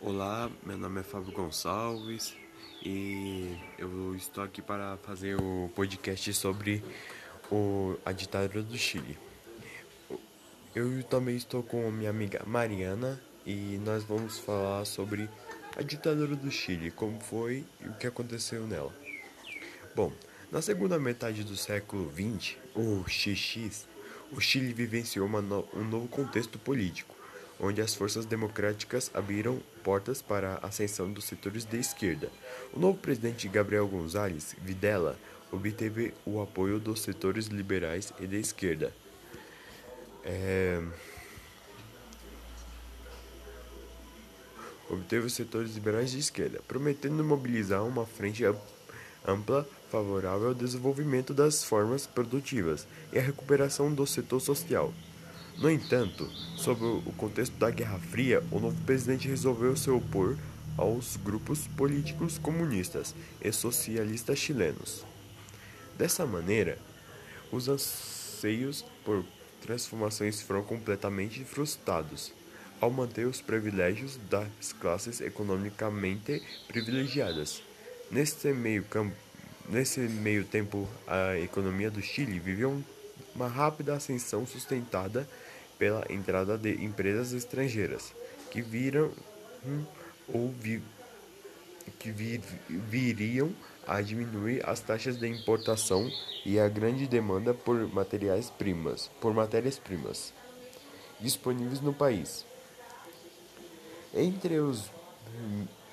Olá, 0.00 0.48
meu 0.62 0.78
nome 0.78 1.00
é 1.00 1.02
Fábio 1.02 1.32
Gonçalves 1.32 2.32
e 2.84 3.58
eu 3.76 4.14
estou 4.14 4.44
aqui 4.44 4.62
para 4.62 4.96
fazer 4.98 5.34
o 5.34 5.68
podcast 5.74 6.32
sobre 6.34 6.84
o, 7.50 7.96
a 8.04 8.12
ditadura 8.12 8.62
do 8.62 8.78
Chile. 8.78 9.18
Eu 10.72 11.02
também 11.02 11.34
estou 11.34 11.64
com 11.64 11.90
minha 11.90 12.10
amiga 12.10 12.44
Mariana 12.46 13.20
e 13.44 13.80
nós 13.84 14.04
vamos 14.04 14.38
falar 14.38 14.84
sobre 14.84 15.28
a 15.76 15.82
ditadura 15.82 16.36
do 16.36 16.48
Chile, 16.48 16.92
como 16.92 17.18
foi 17.18 17.64
e 17.80 17.88
o 17.88 17.94
que 17.94 18.06
aconteceu 18.06 18.68
nela. 18.68 18.94
Bom, 19.96 20.12
na 20.52 20.62
segunda 20.62 20.96
metade 20.96 21.42
do 21.42 21.56
século 21.56 22.08
XX, 22.12 22.56
o 22.72 23.02
XX, 23.08 23.88
o 24.30 24.40
Chile 24.40 24.72
vivenciou 24.72 25.28
no, 25.28 25.68
um 25.74 25.82
novo 25.82 26.06
contexto 26.06 26.56
político 26.56 27.17
onde 27.60 27.80
as 27.80 27.94
forças 27.94 28.24
democráticas 28.24 29.10
abriram 29.12 29.60
portas 29.82 30.22
para 30.22 30.54
a 30.62 30.68
ascensão 30.68 31.12
dos 31.12 31.24
setores 31.24 31.64
de 31.64 31.78
esquerda. 31.78 32.30
O 32.72 32.78
novo 32.78 32.98
presidente 32.98 33.48
Gabriel 33.48 33.86
González 33.88 34.54
Videla 34.62 35.18
obteve 35.50 36.14
o 36.24 36.40
apoio 36.40 36.78
dos 36.78 37.00
setores 37.00 37.46
liberais 37.46 38.12
e 38.20 38.26
de 38.26 38.38
esquerda. 38.38 38.92
É... 40.24 40.82
Obteve 44.90 45.26
os 45.26 45.34
setores 45.34 45.74
liberais 45.74 46.10
de 46.10 46.18
esquerda, 46.18 46.62
prometendo 46.66 47.22
mobilizar 47.22 47.84
uma 47.84 48.06
frente 48.06 48.42
ampla 49.26 49.68
favorável 49.90 50.48
ao 50.48 50.54
desenvolvimento 50.54 51.34
das 51.34 51.62
formas 51.62 52.06
produtivas 52.06 52.86
e 53.12 53.18
à 53.18 53.22
recuperação 53.22 53.92
do 53.92 54.06
setor 54.06 54.40
social. 54.40 54.92
No 55.58 55.68
entanto, 55.68 56.30
sob 56.56 56.84
o 56.84 57.12
contexto 57.16 57.56
da 57.56 57.68
Guerra 57.68 57.98
Fria, 57.98 58.44
o 58.52 58.60
novo 58.60 58.80
presidente 58.82 59.26
resolveu 59.26 59.76
se 59.76 59.90
opor 59.90 60.38
aos 60.76 61.16
grupos 61.16 61.66
políticos 61.66 62.38
comunistas 62.38 63.12
e 63.42 63.50
socialistas 63.50 64.38
chilenos. 64.38 65.04
Dessa 65.98 66.24
maneira, 66.24 66.78
os 67.50 67.68
anseios 67.68 68.84
por 69.04 69.24
transformações 69.60 70.40
foram 70.40 70.62
completamente 70.62 71.42
frustrados, 71.42 72.32
ao 72.80 72.88
manter 72.88 73.26
os 73.26 73.40
privilégios 73.40 74.16
das 74.30 74.72
classes 74.80 75.20
economicamente 75.20 76.40
privilegiadas. 76.68 77.64
Nesse 78.12 78.52
meio, 78.52 78.84
campo, 78.84 79.16
nesse 79.68 79.98
meio 79.98 80.44
tempo, 80.44 80.88
a 81.04 81.36
economia 81.36 81.90
do 81.90 82.00
Chile 82.00 82.38
viveu 82.38 82.80
uma 83.38 83.46
rápida 83.46 83.94
ascensão 83.94 84.44
sustentada 84.44 85.28
pela 85.78 86.04
entrada 86.10 86.58
de 86.58 86.84
empresas 86.84 87.32
estrangeiras 87.32 88.12
que 88.50 88.60
viram 88.60 89.12
ou 90.26 90.50
vi, 90.50 90.82
que 92.00 92.10
vir, 92.10 92.40
viriam 92.68 93.54
a 93.86 94.02
diminuir 94.02 94.68
as 94.68 94.80
taxas 94.80 95.16
de 95.16 95.28
importação 95.28 96.10
e 96.44 96.58
a 96.58 96.68
grande 96.68 97.06
demanda 97.06 97.54
por 97.54 97.76
materiais 97.94 98.50
primas, 98.50 99.08
por 99.20 99.32
matérias-primas 99.32 100.34
disponíveis 101.20 101.80
no 101.80 101.92
país. 101.92 102.44
Entre 104.12 104.58
os 104.58 104.90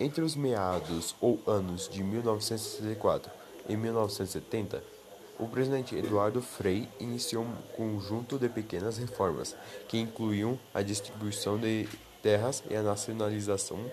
entre 0.00 0.22
os 0.22 0.34
meados 0.34 1.14
ou 1.20 1.40
anos 1.46 1.88
de 1.88 2.02
1964 2.02 3.30
e 3.68 3.76
1970, 3.76 4.93
o 5.38 5.48
presidente 5.48 5.96
Eduardo 5.96 6.40
Frei 6.40 6.88
iniciou 7.00 7.44
um 7.44 7.56
conjunto 7.76 8.38
de 8.38 8.48
pequenas 8.48 8.98
reformas 8.98 9.56
que 9.88 9.98
incluíam 9.98 10.58
a 10.72 10.82
distribuição 10.82 11.58
de 11.58 11.88
terras 12.22 12.62
e 12.70 12.76
a 12.76 12.82
nacionalização 12.82 13.84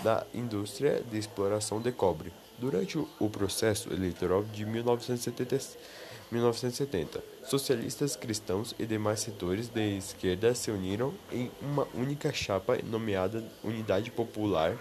da 0.00 0.26
indústria 0.34 1.02
de 1.10 1.18
exploração 1.18 1.80
de 1.80 1.92
cobre. 1.92 2.32
Durante 2.58 2.98
o 2.98 3.30
processo 3.30 3.92
eleitoral 3.92 4.44
de 4.44 4.64
1970, 4.64 7.22
socialistas 7.44 8.16
cristãos 8.16 8.74
e 8.78 8.86
demais 8.86 9.20
setores 9.20 9.68
de 9.68 9.96
esquerda 9.96 10.54
se 10.54 10.70
uniram 10.70 11.12
em 11.30 11.50
uma 11.60 11.86
única 11.94 12.32
chapa 12.32 12.78
nomeada 12.84 13.44
Unidade 13.64 14.10
Popular, 14.10 14.78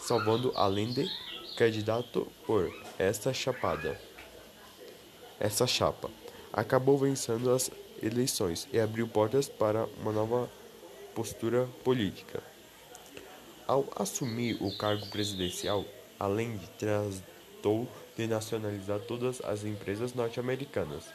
salvando 0.00 0.52
Allende, 0.56 1.06
candidato 1.56 2.26
por 2.46 2.72
esta 2.98 3.32
chapada. 3.32 4.11
Essa 5.42 5.66
chapa 5.66 6.08
acabou 6.52 6.96
vencendo 6.96 7.50
as 7.50 7.68
eleições 8.00 8.68
e 8.72 8.78
abriu 8.78 9.08
portas 9.08 9.48
para 9.48 9.88
uma 10.00 10.12
nova 10.12 10.48
postura 11.16 11.68
política. 11.82 12.40
Ao 13.66 13.84
assumir 13.96 14.56
o 14.60 14.70
cargo 14.78 15.04
presidencial, 15.08 15.84
além 16.16 16.56
de 16.56 16.68
tratou 16.78 17.88
de 18.16 18.28
nacionalizar 18.28 19.00
todas 19.00 19.40
as 19.40 19.64
empresas 19.64 20.14
norte-americanas 20.14 21.06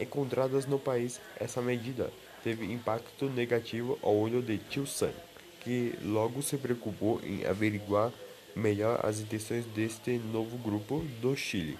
encontradas 0.00 0.66
no 0.66 0.80
país, 0.80 1.20
essa 1.38 1.62
medida 1.62 2.12
teve 2.42 2.64
impacto 2.66 3.26
negativo 3.26 4.00
ao 4.02 4.16
olho 4.16 4.42
de 4.42 4.58
Tio 4.58 4.84
Sam, 4.84 5.12
que 5.60 5.96
logo 6.02 6.42
se 6.42 6.56
preocupou 6.56 7.20
em 7.22 7.46
averiguar 7.46 8.12
melhor 8.52 8.98
as 9.06 9.20
intenções 9.20 9.64
deste 9.66 10.18
novo 10.18 10.58
grupo 10.58 11.04
do 11.22 11.36
Chile. 11.36 11.78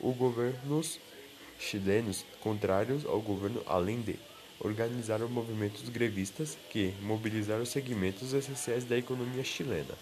Os 0.00 0.16
governos 0.16 0.98
chilenos 1.64 2.24
contrários 2.40 3.04
ao 3.06 3.20
governo 3.20 3.62
Allende 3.66 4.18
organizaram 4.60 5.28
movimentos 5.28 5.88
grevistas 5.88 6.56
que 6.70 6.94
mobilizaram 7.02 7.64
segmentos 7.64 8.32
essenciais 8.32 8.84
da 8.84 8.96
economia 8.96 9.42
chilena. 9.42 9.94